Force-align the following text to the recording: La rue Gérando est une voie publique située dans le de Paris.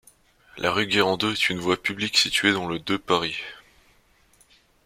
La 0.57 0.71
rue 0.71 0.89
Gérando 0.89 1.31
est 1.31 1.51
une 1.51 1.59
voie 1.59 1.77
publique 1.77 2.17
située 2.17 2.53
dans 2.53 2.65
le 2.67 2.79
de 2.79 2.97
Paris. 2.97 3.37